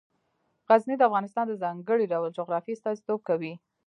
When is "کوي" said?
3.29-3.53